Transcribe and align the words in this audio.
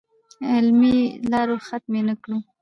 علمي 0.51 0.97
لارو 1.31 1.55
ختمې 1.67 2.01
نه 2.07 2.15
کړو. 2.23 2.37